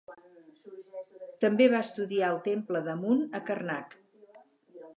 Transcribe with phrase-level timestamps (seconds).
[1.45, 3.95] També va estudiar el temple d'Amun a Karnak.